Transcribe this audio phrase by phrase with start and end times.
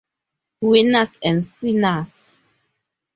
[0.61, 2.39] Winners and sinners.